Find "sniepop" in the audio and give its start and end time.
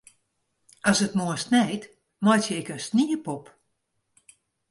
2.87-3.45